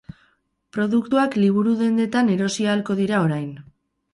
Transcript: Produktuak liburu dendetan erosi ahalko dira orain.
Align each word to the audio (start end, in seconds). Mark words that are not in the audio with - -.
Produktuak 0.77 1.37
liburu 1.41 1.75
dendetan 1.83 2.33
erosi 2.37 2.69
ahalko 2.71 2.97
dira 3.03 3.21
orain. 3.29 3.53